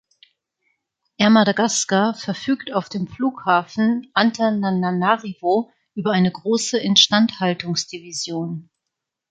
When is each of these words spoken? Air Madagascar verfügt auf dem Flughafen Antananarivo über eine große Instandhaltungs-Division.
Air 1.17 1.29
Madagascar 1.29 2.15
verfügt 2.15 2.71
auf 2.73 2.89
dem 2.89 3.05
Flughafen 3.07 4.09
Antananarivo 4.15 5.71
über 5.93 6.09
eine 6.09 6.31
große 6.31 6.79
Instandhaltungs-Division. 6.79 8.71